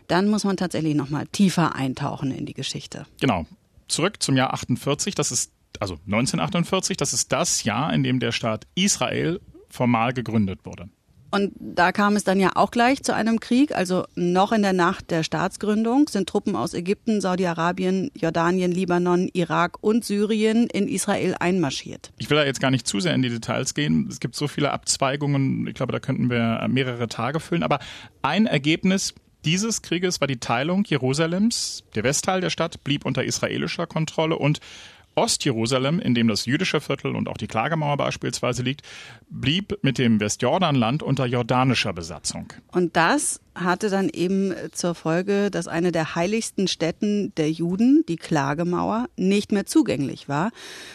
dann 0.09 0.29
muss 0.29 0.45
man 0.45 0.57
tatsächlich 0.57 0.95
noch 0.95 1.11
mal 1.11 1.27
tiefer 1.27 1.75
eintauchen 1.75 2.31
in 2.31 2.47
die 2.47 2.55
Geschichte. 2.55 3.07
Genau. 3.21 3.47
Zurück 3.89 4.23
zum 4.23 4.37
Jahr 4.37 4.55
48, 4.55 5.15
das 5.15 5.31
ist 5.31 5.53
also 5.81 5.95
1948, 6.07 6.97
das 6.97 7.13
ist 7.13 7.33
das 7.33 7.65
Jahr, 7.65 7.93
in 7.93 8.03
dem 8.03 8.21
der 8.21 8.33
Staat 8.33 8.67
Israel 8.75 9.41
formal 9.69 10.13
gegründet 10.13 10.61
wurde. 10.65 10.89
Und 11.35 11.53
da 11.59 11.91
kam 11.91 12.15
es 12.15 12.23
dann 12.23 12.39
ja 12.39 12.53
auch 12.55 12.71
gleich 12.71 13.03
zu 13.03 13.13
einem 13.13 13.41
Krieg. 13.41 13.75
Also 13.75 14.05
noch 14.15 14.53
in 14.53 14.63
der 14.63 14.73
Nacht 14.73 15.11
der 15.11 15.25
Staatsgründung 15.25 16.07
sind 16.07 16.29
Truppen 16.29 16.55
aus 16.55 16.75
Ägypten, 16.75 17.21
Saudi-Arabien, 17.21 18.13
Jordanien, 18.15 18.71
Libanon, 18.71 19.29
Irak 19.33 19.83
und 19.83 20.05
Syrien 20.05 20.69
in 20.69 20.87
Israel 20.87 21.35
einmarschiert. 21.41 22.13
Ich 22.19 22.31
will 22.31 22.37
da 22.37 22.45
jetzt 22.45 22.61
gar 22.61 22.71
nicht 22.71 22.87
zu 22.87 23.01
sehr 23.01 23.17
in 23.17 23.23
die 23.23 23.31
Details 23.31 23.75
gehen. 23.75 24.07
Es 24.09 24.21
gibt 24.21 24.37
so 24.37 24.47
viele 24.47 24.71
Abzweigungen. 24.71 25.67
Ich 25.67 25.75
glaube, 25.75 25.91
da 25.91 25.99
könnten 25.99 26.31
wir 26.31 26.65
mehrere 26.71 27.09
Tage 27.09 27.41
füllen. 27.41 27.65
Aber 27.65 27.81
ein 28.23 28.47
Ergebnis 28.47 29.13
dieses 29.45 29.83
Krieges 29.83 30.21
war 30.21 30.29
die 30.29 30.39
Teilung 30.39 30.85
Jerusalems. 30.87 31.83
Der 31.97 32.05
Westteil 32.05 32.43
der 32.43 32.51
Stadt 32.51 32.85
blieb 32.85 33.05
unter 33.05 33.25
israelischer 33.25 33.89
Kontrolle 33.89 34.39
und 34.39 34.61
Ostjerusalem, 35.15 36.01
in 36.01 36.15
dem 36.15 36.29
das 36.29 36.47
jüdische 36.47 36.81
Viertel 36.81 37.15
und 37.15 37.29
auch 37.29 37.37
die 37.37 37.47
Klagemauer 37.47 37.97
beispielsweise 37.97 38.63
liegt, 38.63 38.83
blieb 39.29 39.79
mit 39.83 39.99
dem 39.99 40.21
Westjordanland 40.21 41.03
unter 41.03 41.27
jordanischer 41.27 41.93
Besatzung. 41.93 42.53
Und 42.73 42.97
das 42.97 43.41
hatte 43.55 43.89
dann 43.89 44.09
eben 44.09 44.53
zur 44.73 44.95
Folge, 44.95 45.51
dass 45.51 45.69
eine 45.69 45.93
der 45.93 46.15
heiligsten 46.15 46.69
Stätten 46.69 47.35
der 47.37 47.51
Juden, 47.51 48.05
die 48.09 48.17
Klagemauer, 48.17 49.09
nicht 49.17 49.53
mehr 49.53 49.67
zugänglich 49.67 50.29
war. 50.29 50.51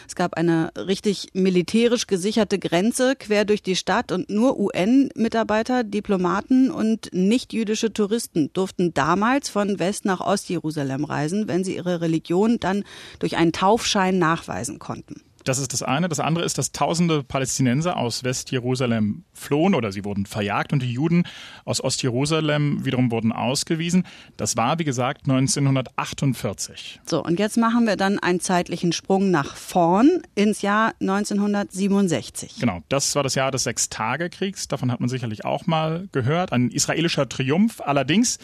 Es 0.06 0.14
gab 0.14 0.34
eine 0.34 0.70
richtig 0.76 1.28
militärisch 1.32 2.06
gesicherte 2.06 2.58
Grenze 2.58 3.16
quer 3.16 3.44
durch 3.44 3.62
die 3.62 3.76
Stadt 3.76 4.12
und 4.12 4.30
nur 4.30 4.58
UN-Mitarbeiter, 4.58 5.84
Diplomaten 5.84 6.70
und 6.70 7.08
nicht-jüdische 7.12 7.92
Touristen 7.92 8.52
durften 8.52 8.92
damals 8.94 9.48
von 9.48 9.78
West 9.78 10.04
nach 10.04 10.20
Ostjerusalem 10.20 11.04
reisen, 11.04 11.48
wenn 11.48 11.64
sie 11.64 11.76
ihre 11.76 12.00
Religion 12.00 12.58
dann 12.60 12.84
durch 13.18 13.36
einen 13.36 13.52
Taufschein 13.52 14.18
nachweisen 14.18 14.78
konnten. 14.78 15.22
Das 15.44 15.58
ist 15.58 15.72
das 15.72 15.82
eine. 15.82 16.08
Das 16.08 16.20
andere 16.20 16.44
ist, 16.44 16.58
dass 16.58 16.72
tausende 16.72 17.22
Palästinenser 17.22 17.96
aus 17.96 18.24
Westjerusalem 18.24 19.24
flohen 19.32 19.74
oder 19.74 19.92
sie 19.92 20.04
wurden 20.04 20.26
verjagt 20.26 20.72
und 20.72 20.82
die 20.82 20.92
Juden 20.92 21.24
aus 21.64 21.82
Ostjerusalem 21.82 22.84
wiederum 22.84 23.10
wurden 23.10 23.32
ausgewiesen. 23.32 24.06
Das 24.36 24.56
war, 24.56 24.78
wie 24.78 24.84
gesagt, 24.84 25.22
1948. 25.28 27.00
So, 27.06 27.22
und 27.22 27.38
jetzt 27.38 27.56
machen 27.56 27.86
wir 27.86 27.96
dann 27.96 28.18
einen 28.18 28.40
zeitlichen 28.40 28.92
Sprung 28.92 29.30
nach 29.30 29.56
vorn 29.56 30.22
ins 30.34 30.62
Jahr 30.62 30.94
1967. 31.00 32.56
Genau, 32.60 32.80
das 32.88 33.14
war 33.14 33.22
das 33.22 33.34
Jahr 33.34 33.50
des 33.50 33.64
Sechstagekriegs. 33.64 34.68
Davon 34.68 34.92
hat 34.92 35.00
man 35.00 35.08
sicherlich 35.08 35.44
auch 35.44 35.66
mal 35.66 36.08
gehört. 36.12 36.52
Ein 36.52 36.70
israelischer 36.70 37.28
Triumph. 37.28 37.80
Allerdings 37.80 38.38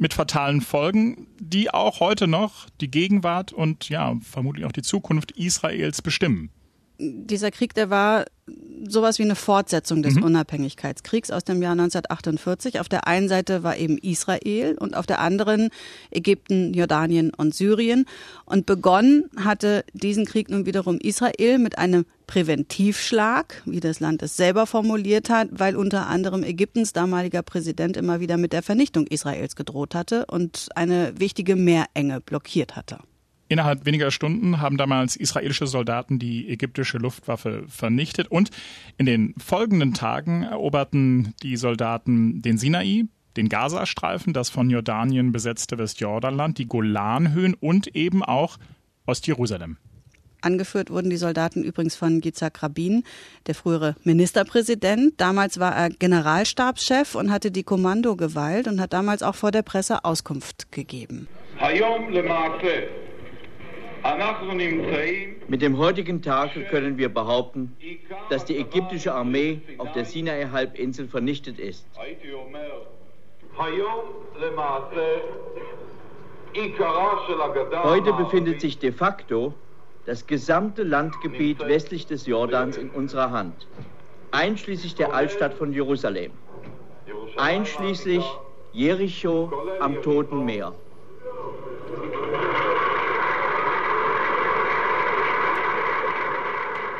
mit 0.00 0.14
fatalen 0.14 0.62
Folgen, 0.62 1.26
die 1.38 1.72
auch 1.72 2.00
heute 2.00 2.26
noch 2.26 2.66
die 2.80 2.90
Gegenwart 2.90 3.52
und 3.52 3.90
ja, 3.90 4.16
vermutlich 4.22 4.64
auch 4.64 4.72
die 4.72 4.82
Zukunft 4.82 5.32
Israels 5.32 6.00
bestimmen. 6.00 6.50
Dieser 6.98 7.50
Krieg, 7.50 7.74
der 7.74 7.90
war 7.90 8.24
sowas 8.88 9.18
wie 9.18 9.22
eine 9.22 9.34
Fortsetzung 9.34 10.02
des 10.02 10.14
mhm. 10.14 10.24
Unabhängigkeitskriegs 10.24 11.30
aus 11.30 11.44
dem 11.44 11.62
Jahr 11.62 11.72
1948. 11.72 12.80
Auf 12.80 12.88
der 12.88 13.06
einen 13.06 13.28
Seite 13.28 13.62
war 13.62 13.76
eben 13.76 13.98
Israel 13.98 14.76
und 14.78 14.96
auf 14.96 15.06
der 15.06 15.20
anderen 15.20 15.68
Ägypten, 16.10 16.72
Jordanien 16.72 17.32
und 17.34 17.54
Syrien. 17.54 18.06
Und 18.46 18.66
begonnen 18.66 19.30
hatte 19.36 19.84
diesen 19.92 20.24
Krieg 20.24 20.50
nun 20.50 20.66
wiederum 20.66 20.98
Israel 20.98 21.58
mit 21.58 21.78
einem 21.78 22.06
Präventivschlag, 22.30 23.60
wie 23.66 23.80
das 23.80 23.98
Land 23.98 24.22
es 24.22 24.36
selber 24.36 24.68
formuliert 24.68 25.30
hat, 25.30 25.48
weil 25.50 25.74
unter 25.74 26.06
anderem 26.06 26.44
Ägyptens 26.44 26.92
damaliger 26.92 27.42
Präsident 27.42 27.96
immer 27.96 28.20
wieder 28.20 28.36
mit 28.36 28.52
der 28.52 28.62
Vernichtung 28.62 29.08
Israels 29.08 29.56
gedroht 29.56 29.96
hatte 29.96 30.26
und 30.26 30.68
eine 30.76 31.12
wichtige 31.18 31.56
Meerenge 31.56 32.20
blockiert 32.20 32.76
hatte. 32.76 33.00
Innerhalb 33.48 33.84
weniger 33.84 34.12
Stunden 34.12 34.60
haben 34.60 34.76
damals 34.76 35.16
israelische 35.16 35.66
Soldaten 35.66 36.20
die 36.20 36.48
ägyptische 36.48 36.98
Luftwaffe 36.98 37.64
vernichtet 37.66 38.30
und 38.30 38.50
in 38.96 39.06
den 39.06 39.34
folgenden 39.36 39.92
Tagen 39.92 40.44
eroberten 40.44 41.34
die 41.42 41.56
Soldaten 41.56 42.42
den 42.42 42.58
Sinai, 42.58 43.06
den 43.36 43.48
Gazastreifen, 43.48 44.32
das 44.34 44.50
von 44.50 44.70
Jordanien 44.70 45.32
besetzte 45.32 45.78
Westjordanland, 45.78 46.58
die 46.58 46.66
Golanhöhen 46.66 47.54
und 47.54 47.88
eben 47.96 48.22
auch 48.22 48.56
Ostjerusalem. 49.04 49.78
Angeführt 50.42 50.90
wurden 50.90 51.10
die 51.10 51.16
Soldaten 51.16 51.62
übrigens 51.62 51.96
von 51.96 52.20
Yitzhak 52.22 52.62
Rabin, 52.62 53.04
der 53.46 53.54
frühere 53.54 53.94
Ministerpräsident. 54.04 55.20
Damals 55.20 55.60
war 55.60 55.74
er 55.74 55.90
Generalstabschef 55.90 57.14
und 57.14 57.30
hatte 57.30 57.50
die 57.50 57.62
Kommandogewalt 57.62 58.66
und 58.68 58.80
hat 58.80 58.92
damals 58.92 59.22
auch 59.22 59.34
vor 59.34 59.50
der 59.50 59.62
Presse 59.62 60.04
Auskunft 60.04 60.72
gegeben. 60.72 61.28
Mit 65.48 65.62
dem 65.62 65.76
heutigen 65.76 66.22
Tag 66.22 66.52
können 66.70 66.96
wir 66.96 67.12
behaupten, 67.12 67.76
dass 68.30 68.46
die 68.46 68.56
ägyptische 68.56 69.12
Armee 69.12 69.60
auf 69.76 69.92
der 69.92 70.06
Sinai-Halbinsel 70.06 71.08
vernichtet 71.08 71.58
ist. 71.58 71.86
Heute 77.82 78.12
befindet 78.14 78.60
sich 78.60 78.78
de 78.78 78.92
facto 78.92 79.54
das 80.06 80.26
gesamte 80.26 80.82
Landgebiet 80.82 81.60
westlich 81.60 82.06
des 82.06 82.26
Jordans 82.26 82.76
in 82.76 82.90
unserer 82.90 83.30
Hand, 83.30 83.66
einschließlich 84.30 84.94
der 84.94 85.12
Altstadt 85.14 85.54
von 85.54 85.72
Jerusalem, 85.72 86.32
einschließlich 87.36 88.24
Jericho 88.72 89.52
am 89.80 90.00
Toten 90.02 90.44
Meer. 90.44 90.72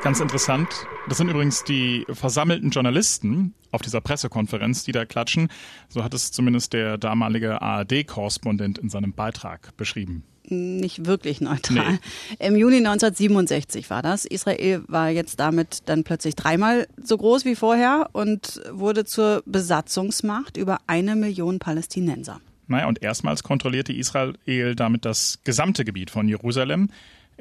Ganz 0.03 0.21
interessant. 0.21 0.87
Das 1.11 1.19
sind 1.19 1.29
übrigens 1.29 1.65
die 1.65 2.07
versammelten 2.09 2.71
Journalisten 2.71 3.53
auf 3.73 3.83
dieser 3.83 4.01
Pressekonferenz, 4.01 4.85
die 4.85 4.93
da 4.93 5.05
klatschen. 5.05 5.49
So 5.89 6.05
hat 6.05 6.15
es 6.15 6.31
zumindest 6.31 6.73
der 6.73 6.99
damalige 6.99 7.61
ARD-Korrespondent 7.61 8.79
in 8.79 8.89
seinem 8.91 9.13
Beitrag 9.13 9.77
beschrieben 9.77 10.23
nicht 10.53 11.07
wirklich 11.07 11.41
neutral. 11.41 11.93
Nee. 11.93 12.47
Im 12.47 12.57
Juni 12.57 12.79
1967 12.79 13.89
war 13.89 14.03
das. 14.03 14.25
Israel 14.25 14.83
war 14.89 15.09
jetzt 15.09 15.39
damit 15.39 15.83
dann 15.87 16.03
plötzlich 16.03 16.35
dreimal 16.35 16.89
so 17.01 17.17
groß 17.17 17.45
wie 17.45 17.55
vorher 17.55 18.09
und 18.13 18.61
wurde 18.73 19.05
zur 19.05 19.45
Besatzungsmacht 19.47 20.57
über 20.57 20.79
eine 20.89 21.15
Million 21.15 21.61
Palästinenser. 21.61 22.41
Naja, 22.67 22.89
und 22.89 23.01
erstmals 23.01 23.45
kontrollierte 23.45 23.93
Israel 23.93 24.75
damit 24.75 25.05
das 25.05 25.39
gesamte 25.45 25.85
Gebiet 25.85 26.11
von 26.11 26.27
Jerusalem. 26.27 26.91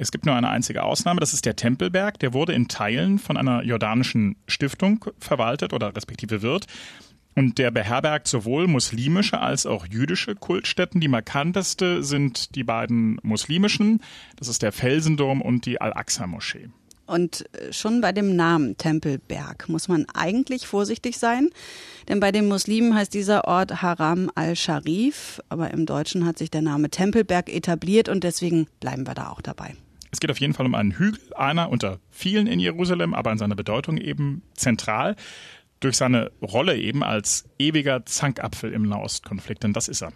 Es 0.02 0.12
gibt 0.14 0.26
nur 0.26 0.34
eine 0.34 0.48
einzige 0.48 0.84
Ausnahme, 0.84 1.20
das 1.20 1.34
ist 1.34 1.46
der 1.46 1.58
Tempelberg. 1.58 2.20
Der 2.20 2.34
wurde 2.34 2.54
in 2.54 2.70
Teilen 2.70 3.20
von 3.20 3.36
einer 3.36 3.64
jordanischen 3.64 4.38
Stiftung 4.48 5.04
verwaltet 5.20 5.74
oder 5.74 5.94
respektive 5.94 6.42
wird. 6.42 6.68
Und 7.36 7.58
der 7.58 7.70
beherbergt 7.70 8.30
sowohl 8.30 8.68
muslimische 8.68 9.42
als 9.42 9.66
auch 9.66 9.86
jüdische 9.86 10.36
Kultstätten. 10.36 11.02
Die 11.02 11.10
markanteste 11.10 12.02
sind 12.02 12.56
die 12.56 12.64
beiden 12.64 13.20
muslimischen. 13.24 14.02
Das 14.38 14.48
ist 14.48 14.62
der 14.62 14.72
Felsendom 14.72 15.42
und 15.42 15.66
die 15.66 15.82
Al-Aqsa-Moschee. 15.82 16.70
Und 17.06 17.54
äh, 17.54 17.74
schon 17.74 18.00
bei 18.00 18.14
dem 18.14 18.38
Namen 18.38 18.78
Tempelberg 18.78 19.68
muss 19.68 19.90
man 19.90 20.06
eigentlich 20.14 20.66
vorsichtig 20.66 21.18
sein, 21.18 21.50
denn 22.08 22.22
bei 22.22 22.32
den 22.32 22.48
Muslimen 22.48 22.96
heißt 22.96 23.14
dieser 23.14 23.46
Ort 23.50 23.82
Haram 23.82 24.32
al-Sharif, 24.36 25.42
aber 25.50 25.72
im 25.72 25.86
Deutschen 25.86 26.26
hat 26.26 26.38
sich 26.38 26.52
der 26.52 26.62
Name 26.62 26.90
Tempelberg 26.90 27.50
etabliert 27.50 28.08
und 28.08 28.24
deswegen 28.24 28.68
bleiben 28.80 29.06
wir 29.06 29.16
da 29.16 29.30
auch 29.30 29.42
dabei. 29.42 29.76
Es 30.12 30.20
geht 30.20 30.32
auf 30.32 30.40
jeden 30.40 30.54
Fall 30.54 30.66
um 30.66 30.76
einen 30.76 30.94
Hügel, 30.94 31.20
einer 31.36 31.70
unter 31.70 32.00
vielen 32.10 32.48
in 32.48 32.60
Jerusalem, 32.60 33.14
aber 33.14 33.32
in 33.32 33.38
seiner 33.38 33.56
Bedeutung 33.56 33.98
eben 33.98 34.42
zentral 34.54 35.16
durch 35.80 35.98
seine 35.98 36.32
Rolle 36.42 36.78
eben 36.78 37.04
als 37.04 37.46
ewiger 37.58 38.06
Zankapfel 38.06 38.74
im 38.74 38.84
Nahostkonflikt, 38.84 39.64
denn 39.64 39.74
das 39.74 39.88
ist 39.88 40.02
er. 40.02 40.12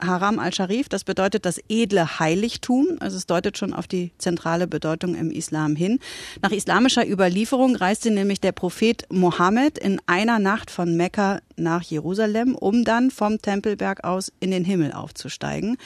Haram 0.00 0.38
al-Sharif, 0.38 0.88
das 0.88 1.04
bedeutet 1.04 1.46
das 1.46 1.60
edle 1.68 2.18
Heiligtum. 2.18 2.96
Also 3.00 3.16
es 3.16 3.26
deutet 3.26 3.58
schon 3.58 3.72
auf 3.72 3.86
die 3.86 4.12
zentrale 4.18 4.66
Bedeutung 4.66 5.14
im 5.14 5.30
Islam 5.30 5.76
hin. 5.76 5.98
Nach 6.42 6.50
islamischer 6.50 7.08
Überlieferung 7.08 7.76
reiste 7.76 8.10
nämlich 8.10 8.40
der 8.40 8.52
Prophet 8.52 9.06
Mohammed 9.10 9.78
in 9.78 10.00
einer 10.06 10.38
Nacht 10.38 10.70
von 10.70 10.96
Mekka 10.96 11.40
nach 11.56 11.82
Jerusalem, 11.82 12.54
um 12.54 12.84
dann 12.84 13.10
vom 13.10 13.40
Tempelberg 13.40 14.04
aus 14.04 14.32
in 14.40 14.50
den 14.50 14.64
Himmel 14.64 14.92
aufzusteigen. 14.92 15.76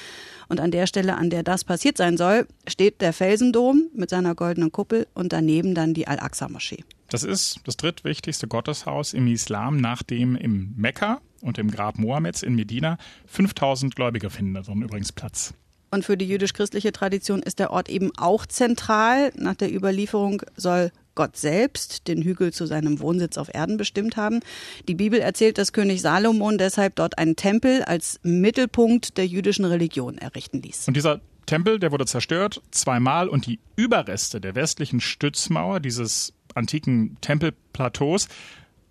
Und 0.49 0.61
an 0.61 0.71
der 0.71 0.87
Stelle, 0.87 1.17
an 1.17 1.31
der 1.31 1.43
das 1.43 1.65
passiert 1.65 1.97
sein 1.97 2.17
soll, 2.17 2.47
steht 2.67 3.01
der 3.01 3.13
Felsendom 3.13 3.89
mit 3.95 4.11
seiner 4.11 4.35
goldenen 4.35 4.73
Kuppel 4.73 5.07
und 5.15 5.33
daneben 5.33 5.75
dann 5.75 5.95
die 5.95 6.07
Al-Aqsa-Moschee. 6.07 6.85
Das 7.09 7.23
ist 7.23 7.61
das 7.65 7.77
drittwichtigste 7.77 8.49
Gotteshaus 8.49 9.13
im 9.13 9.27
Islam 9.27 9.77
nach 9.77 10.03
dem 10.03 10.37
im 10.37 10.75
Mekka 10.77 11.21
und 11.45 11.59
im 11.59 11.71
Grab 11.71 11.99
Mohammeds 11.99 12.43
in 12.43 12.55
Medina. 12.55 12.99
5000 13.27 13.95
Gläubige 13.95 14.31
finden 14.31 14.55
darin 14.55 14.83
übrigens 14.83 15.13
Platz. 15.13 15.55
Und 15.91 16.05
für 16.05 16.17
die 16.17 16.27
jüdisch-christliche 16.27 16.91
Tradition 16.91 17.41
ist 17.41 17.61
der 17.61 17.71
Ort 17.71 17.89
eben 17.89 18.11
auch 18.17 18.47
zentral. 18.47 19.31
Nach 19.37 19.55
der 19.55 19.73
Überlieferung 19.73 20.43
soll 20.57 20.91
Gott 21.15 21.37
selbst 21.37 22.09
den 22.09 22.23
Hügel 22.23 22.53
zu 22.53 22.67
seinem 22.67 22.99
Wohnsitz 22.99 23.39
auf 23.39 23.55
Erden 23.55 23.77
bestimmt 23.77 24.17
haben. 24.17 24.41
Die 24.89 24.97
Bibel 24.97 25.21
erzählt, 25.21 25.57
dass 25.57 25.73
König 25.73 26.03
Salomon 26.03 26.59
deshalb 26.59 26.97
dort 26.97 27.19
einen 27.19 27.37
Tempel 27.37 27.85
als 27.85 28.19
Mittelpunkt 28.25 29.17
der 29.19 29.27
jüdischen 29.29 29.65
Religion 29.65 30.19
errichten 30.19 30.63
ließ. 30.63 30.89
Und 30.89 30.97
dieser 30.97 31.21
Tempel, 31.47 31.79
der 31.79 31.93
wurde 31.93 32.07
zerstört 32.07 32.61
zweimal 32.73 33.29
und 33.29 33.47
die 33.47 33.61
Überreste 33.77 34.41
der 34.41 34.57
westlichen 34.57 35.01
Stützmauer 35.01 35.79
dieses 35.79 36.33
antiken 36.55 37.19
Tempelplateaus, 37.21 38.29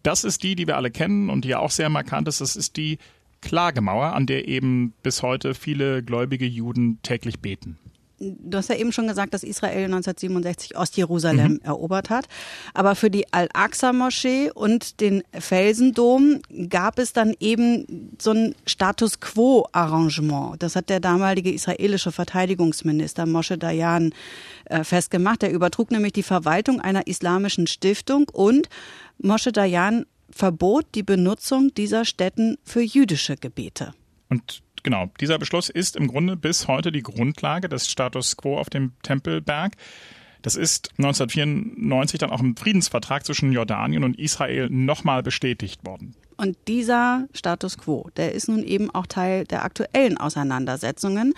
das 0.03 0.23
ist 0.23 0.43
die, 0.43 0.55
die 0.55 0.67
wir 0.67 0.77
alle 0.77 0.91
kennen 0.91 1.29
und 1.29 1.45
die 1.45 1.49
ja 1.49 1.59
auch 1.59 1.71
sehr 1.71 1.89
markant 1.89 2.27
ist. 2.27 2.41
Das 2.41 2.55
ist 2.55 2.77
die 2.77 2.97
Klagemauer, 3.41 4.13
an 4.13 4.25
der 4.25 4.47
eben 4.47 4.93
bis 5.03 5.21
heute 5.21 5.53
viele 5.53 6.03
gläubige 6.03 6.45
Juden 6.45 6.99
täglich 7.01 7.39
beten. 7.39 7.77
Du 8.39 8.57
hast 8.57 8.69
ja 8.69 8.75
eben 8.75 8.91
schon 8.91 9.07
gesagt, 9.07 9.33
dass 9.33 9.43
Israel 9.43 9.85
1967 9.85 10.77
Ostjerusalem 10.77 11.53
mhm. 11.53 11.59
erobert 11.63 12.09
hat. 12.09 12.27
Aber 12.73 12.95
für 12.95 13.09
die 13.09 13.31
Al-Aqsa-Moschee 13.33 14.51
und 14.51 14.99
den 15.01 15.23
Felsendom 15.37 16.41
gab 16.69 16.99
es 16.99 17.13
dann 17.13 17.33
eben 17.39 18.15
so 18.19 18.31
ein 18.31 18.55
Status 18.65 19.19
Quo-Arrangement. 19.19 20.61
Das 20.61 20.75
hat 20.75 20.89
der 20.89 20.99
damalige 20.99 21.51
israelische 21.51 22.11
Verteidigungsminister 22.11 23.25
Moshe 23.25 23.57
Dayan 23.57 24.13
äh, 24.65 24.83
festgemacht. 24.83 25.43
Er 25.43 25.51
übertrug 25.51 25.91
nämlich 25.91 26.13
die 26.13 26.23
Verwaltung 26.23 26.79
einer 26.79 27.07
islamischen 27.07 27.67
Stiftung 27.67 28.29
und 28.31 28.69
Moshe 29.17 29.51
Dayan 29.51 30.05
verbot 30.29 30.85
die 30.95 31.03
Benutzung 31.03 31.73
dieser 31.75 32.05
Stätten 32.05 32.57
für 32.63 32.81
jüdische 32.81 33.35
Gebete. 33.35 33.93
Und 34.29 34.63
genau, 34.83 35.09
dieser 35.19 35.39
Beschluss 35.39 35.69
ist 35.69 35.95
im 35.95 36.07
Grunde 36.07 36.35
bis 36.35 36.67
heute 36.67 36.91
die 36.91 37.03
Grundlage 37.03 37.69
des 37.69 37.89
Status 37.89 38.37
quo 38.37 38.57
auf 38.57 38.69
dem 38.69 38.93
Tempelberg. 39.01 39.73
Das 40.43 40.55
ist 40.55 40.89
1994 40.97 42.19
dann 42.19 42.29
auch 42.29 42.41
im 42.41 42.57
Friedensvertrag 42.57 43.25
zwischen 43.25 43.53
Jordanien 43.53 44.03
und 44.03 44.19
Israel 44.19 44.69
nochmal 44.69 45.23
bestätigt 45.23 45.85
worden. 45.85 46.15
Und 46.35 46.57
dieser 46.67 47.27
Status 47.33 47.77
quo, 47.77 48.09
der 48.17 48.33
ist 48.33 48.49
nun 48.49 48.63
eben 48.63 48.89
auch 48.93 49.07
Teil 49.07 49.45
der 49.45 49.63
aktuellen 49.63 50.17
Auseinandersetzungen. 50.17 51.33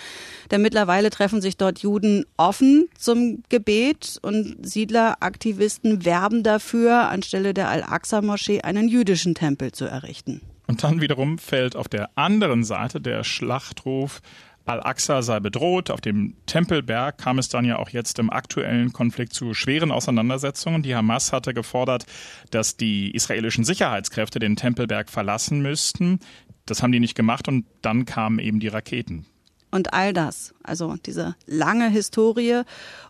Denn 0.49 0.61
mittlerweile 0.61 1.11
treffen 1.11 1.41
sich 1.41 1.57
dort 1.57 1.79
Juden 1.79 2.25
offen 2.37 2.87
zum 2.97 3.43
Gebet 3.49 4.17
und 4.23 4.57
Siedleraktivisten 4.65 6.05
werben 6.05 6.41
dafür, 6.41 7.09
anstelle 7.09 7.53
der 7.53 7.69
Al-Aqsa-Moschee 7.69 8.61
einen 8.61 8.87
jüdischen 8.87 9.35
Tempel 9.35 9.71
zu 9.71 9.85
errichten. 9.85 10.41
Und 10.67 10.83
dann 10.83 11.01
wiederum 11.01 11.37
fällt 11.37 11.75
auf 11.75 11.87
der 11.87 12.09
anderen 12.15 12.63
Seite 12.63 12.99
der 12.99 13.23
Schlachtruf 13.23 14.21
Al-Aqsa 14.65 15.21
sei 15.21 15.39
bedroht. 15.39 15.91
Auf 15.91 16.01
dem 16.01 16.35
Tempelberg 16.47 17.17
kam 17.17 17.37
es 17.37 17.49
dann 17.49 17.65
ja 17.65 17.77
auch 17.77 17.89
jetzt 17.89 18.17
im 18.19 18.31
aktuellen 18.31 18.93
Konflikt 18.93 19.33
zu 19.33 19.53
schweren 19.53 19.91
Auseinandersetzungen. 19.91 20.81
Die 20.81 20.95
Hamas 20.95 21.31
hatte 21.31 21.53
gefordert, 21.53 22.05
dass 22.49 22.75
die 22.75 23.11
israelischen 23.11 23.63
Sicherheitskräfte 23.63 24.39
den 24.39 24.55
Tempelberg 24.55 25.09
verlassen 25.09 25.61
müssten. 25.61 26.19
Das 26.65 26.81
haben 26.81 26.91
die 26.91 26.99
nicht 26.99 27.15
gemacht 27.15 27.47
und 27.47 27.65
dann 27.81 28.05
kamen 28.05 28.39
eben 28.39 28.59
die 28.59 28.67
Raketen. 28.67 29.27
Und 29.75 29.93
all 29.93 30.13
das, 30.13 30.53
also 30.63 30.95
diese 31.05 31.35
lange 31.47 31.89
Historie 31.89 32.61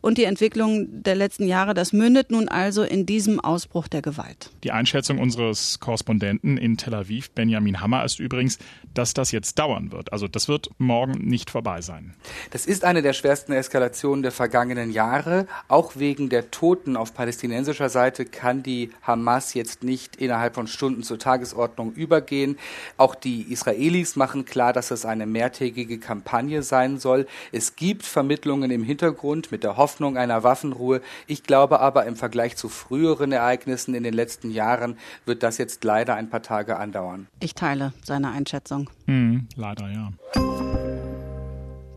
und 0.01 0.17
die 0.17 0.23
Entwicklung 0.23 1.03
der 1.03 1.13
letzten 1.13 1.47
Jahre, 1.47 1.75
das 1.75 1.93
mündet 1.93 2.31
nun 2.31 2.49
also 2.49 2.81
in 2.81 3.05
diesem 3.05 3.39
Ausbruch 3.39 3.87
der 3.87 4.01
Gewalt. 4.01 4.49
Die 4.63 4.71
Einschätzung 4.71 5.19
unseres 5.19 5.79
Korrespondenten 5.79 6.57
in 6.57 6.75
Tel 6.77 6.95
Aviv, 6.95 7.29
Benjamin 7.29 7.81
Hammer, 7.81 8.03
ist 8.03 8.19
übrigens, 8.19 8.57
dass 8.95 9.13
das 9.13 9.31
jetzt 9.31 9.59
dauern 9.59 9.91
wird. 9.91 10.11
Also 10.11 10.27
das 10.27 10.47
wird 10.47 10.71
morgen 10.79 11.27
nicht 11.27 11.51
vorbei 11.51 11.81
sein. 11.81 12.15
Das 12.49 12.65
ist 12.65 12.83
eine 12.83 13.03
der 13.03 13.13
schwersten 13.13 13.53
Eskalationen 13.53 14.23
der 14.23 14.31
vergangenen 14.31 14.91
Jahre. 14.91 15.45
Auch 15.67 15.97
wegen 15.97 16.29
der 16.29 16.49
Toten 16.49 16.97
auf 16.97 17.13
palästinensischer 17.13 17.89
Seite 17.89 18.25
kann 18.25 18.63
die 18.63 18.89
Hamas 19.03 19.53
jetzt 19.53 19.83
nicht 19.83 20.15
innerhalb 20.15 20.55
von 20.55 20.65
Stunden 20.65 21.03
zur 21.03 21.19
Tagesordnung 21.19 21.93
übergehen. 21.93 22.57
Auch 22.97 23.13
die 23.13 23.53
Israelis 23.53 24.15
machen 24.15 24.45
klar, 24.45 24.73
dass 24.73 24.89
es 24.89 25.05
eine 25.05 25.27
mehrtägige 25.27 25.99
Kampagne 25.99 26.54
Kampagne 26.55 26.63
sein 26.63 26.99
soll. 26.99 27.27
Es 27.51 27.75
gibt 27.75 28.03
Vermittlungen 28.03 28.71
im 28.71 28.83
Hintergrund 28.83 29.51
mit 29.51 29.63
der 29.63 29.77
Hoffnung 29.77 30.17
einer 30.17 30.43
Waffenruhe. 30.43 31.01
Ich 31.27 31.43
glaube 31.43 31.79
aber 31.79 32.05
im 32.05 32.15
Vergleich 32.15 32.55
zu 32.55 32.69
früheren 32.69 33.31
Ereignissen 33.31 33.95
in 33.95 34.03
den 34.03 34.13
letzten 34.13 34.51
Jahren 34.51 34.97
wird 35.25 35.43
das 35.43 35.57
jetzt 35.57 35.83
leider 35.83 36.15
ein 36.15 36.29
paar 36.29 36.41
Tage 36.41 36.77
andauern. 36.77 37.27
Ich 37.39 37.53
teile 37.53 37.93
seine 38.03 38.31
Einschätzung. 38.31 38.89
Hm, 39.07 39.47
leider 39.55 39.89
ja. 39.89 40.11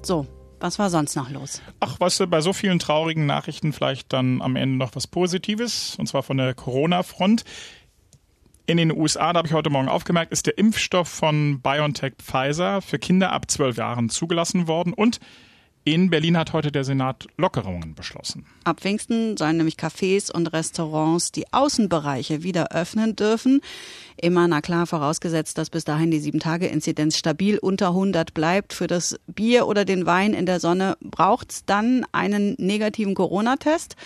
So, 0.03 0.27
was 0.61 0.79
war 0.79 0.91
sonst 0.91 1.15
noch 1.17 1.31
los? 1.31 1.62
Ach, 1.81 2.00
weißt 2.00 2.21
du, 2.21 2.27
bei 2.27 2.41
so 2.41 2.53
vielen 2.53 2.79
traurigen 2.79 3.27
Nachrichten 3.27 3.73
vielleicht 3.73 4.12
dann 4.12 4.43
am 4.43 4.57
Ende 4.57 4.77
noch 4.77 4.95
was 4.95 5.07
Positives, 5.07 5.97
und 5.99 6.09
zwar 6.09 6.23
von 6.23 6.37
der 6.37 6.55
Corona-Front. 6.55 7.45
In 8.69 8.77
den 8.77 8.95
USA, 8.95 9.33
da 9.33 9.39
habe 9.39 9.49
ich 9.49 9.55
heute 9.55 9.71
Morgen 9.71 9.89
aufgemerkt, 9.89 10.31
ist 10.31 10.45
der 10.45 10.59
Impfstoff 10.59 11.09
von 11.09 11.63
BioNTech 11.63 12.13
Pfizer 12.19 12.83
für 12.83 12.99
Kinder 12.99 13.33
ab 13.33 13.51
zwölf 13.51 13.79
Jahren 13.79 14.11
zugelassen 14.11 14.69
worden 14.69 14.93
und 14.93 15.21
in 15.85 16.11
Berlin 16.11 16.37
hat 16.37 16.53
heute 16.53 16.71
der 16.71 16.85
Senat 16.85 17.29
Lockerungen 17.39 17.95
beschlossen. 17.95 18.45
Ab 18.65 18.81
Pfingsten 18.81 19.39
sollen 19.39 19.57
nämlich 19.57 19.77
Cafés 19.77 20.31
und 20.31 20.53
Restaurants 20.53 21.33
die 21.33 21.51
Außenbereiche 21.51 22.43
wieder 22.43 22.73
öffnen 22.73 23.17
dürfen. 23.17 23.63
Immer, 24.19 24.49
na 24.49 24.61
klar, 24.61 24.87
vorausgesetzt, 24.87 25.57
dass 25.57 25.71
bis 25.71 25.85
dahin 25.85 26.11
die 26.11 26.19
Sieben-Tage-Inzidenz 26.19 27.17
stabil 27.17 27.57
unter 27.57 27.89
100 27.89 28.35
bleibt. 28.35 28.75
Für 28.75 28.87
das 28.87 29.19
Bier 29.29 29.67
oder 29.67 29.87
den 29.87 30.05
Wein 30.05 30.35
in 30.35 30.45
der 30.45 30.61
Sonne 30.61 30.99
braucht 31.01 31.53
es 31.53 31.65
dann 31.65 32.05
einen 32.13 32.55
negativen 32.59 33.15
Corona-Test 33.15 33.97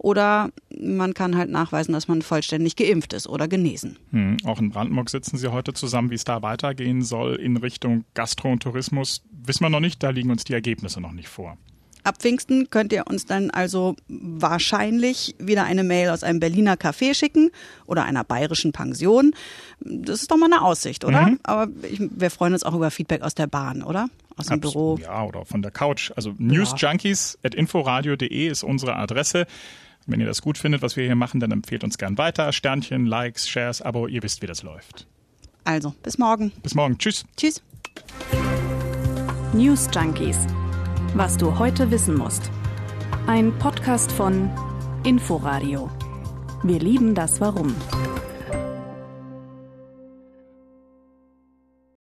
oder 0.00 0.50
man 0.80 1.12
kann 1.12 1.36
halt 1.36 1.50
nachweisen, 1.50 1.92
dass 1.92 2.08
man 2.08 2.22
vollständig 2.22 2.74
geimpft 2.74 3.12
ist 3.12 3.28
oder 3.28 3.48
genesen. 3.48 3.98
Hm, 4.12 4.38
auch 4.44 4.58
in 4.58 4.70
Brandenburg 4.70 5.10
sitzen 5.10 5.36
Sie 5.36 5.52
heute 5.52 5.74
zusammen, 5.74 6.08
wie 6.10 6.14
es 6.14 6.24
da 6.24 6.40
weitergehen 6.40 7.02
soll 7.02 7.34
in 7.34 7.58
Richtung 7.58 8.04
Gastro 8.14 8.50
und 8.50 8.62
Tourismus. 8.62 9.22
Wissen 9.30 9.62
wir 9.62 9.68
noch 9.68 9.80
nicht, 9.80 10.02
da 10.02 10.08
liegen 10.08 10.30
uns 10.30 10.44
die 10.44 10.54
Ergebnisse 10.54 11.02
noch 11.02 11.12
nicht 11.12 11.28
vor. 11.28 11.58
Ab 12.02 12.16
Pfingsten 12.18 12.70
könnt 12.70 12.94
ihr 12.94 13.06
uns 13.06 13.26
dann 13.26 13.50
also 13.50 13.94
wahrscheinlich 14.08 15.34
wieder 15.38 15.64
eine 15.64 15.84
Mail 15.84 16.08
aus 16.08 16.24
einem 16.24 16.40
Berliner 16.40 16.76
Café 16.76 17.14
schicken 17.14 17.50
oder 17.84 18.04
einer 18.04 18.24
bayerischen 18.24 18.72
Pension. 18.72 19.34
Das 19.80 20.22
ist 20.22 20.30
doch 20.30 20.38
mal 20.38 20.46
eine 20.46 20.62
Aussicht, 20.62 21.04
oder? 21.04 21.26
Mhm. 21.26 21.40
Aber 21.42 21.68
ich, 21.82 22.00
wir 22.00 22.30
freuen 22.30 22.54
uns 22.54 22.62
auch 22.62 22.74
über 22.74 22.90
Feedback 22.90 23.20
aus 23.20 23.34
der 23.34 23.48
Bahn, 23.48 23.82
oder? 23.82 24.08
Aus 24.36 24.46
dem 24.46 24.54
Abs 24.54 24.72
Büro. 24.72 24.96
Ja, 24.98 25.24
oder 25.24 25.44
von 25.44 25.60
der 25.60 25.72
Couch. 25.72 26.10
Also 26.16 26.32
newsjunkies.inforadio.de 26.38 28.46
ist 28.46 28.62
unsere 28.62 28.96
Adresse. 28.96 29.46
Wenn 30.06 30.20
ihr 30.20 30.26
das 30.26 30.42
gut 30.42 30.58
findet, 30.58 30.82
was 30.82 30.96
wir 30.96 31.04
hier 31.04 31.14
machen, 31.14 31.40
dann 31.40 31.50
empfehlt 31.50 31.84
uns 31.84 31.98
gern 31.98 32.18
weiter. 32.18 32.52
Sternchen, 32.52 33.06
Likes, 33.06 33.48
Shares, 33.48 33.82
Abo, 33.82 34.06
ihr 34.06 34.22
wisst, 34.22 34.42
wie 34.42 34.46
das 34.46 34.62
läuft. 34.62 35.06
Also, 35.64 35.94
bis 36.02 36.18
morgen. 36.18 36.52
Bis 36.62 36.74
morgen. 36.74 36.98
Tschüss. 36.98 37.24
Tschüss. 37.36 37.62
News 39.52 39.88
Junkies. 39.94 40.38
Was 41.14 41.36
du 41.36 41.58
heute 41.58 41.90
wissen 41.90 42.16
musst. 42.16 42.50
Ein 43.26 43.56
Podcast 43.58 44.10
von 44.12 44.50
Inforadio. 45.04 45.90
Wir 46.62 46.78
lieben 46.78 47.14
das 47.14 47.40
Warum. 47.40 47.74